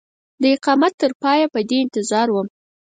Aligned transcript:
د 0.41 0.43
اقامت 0.55 0.93
تر 1.01 1.11
پایه 1.21 1.47
په 1.53 1.59
دې 1.69 1.77
انتظار 1.85 2.27
وم. 2.31 2.47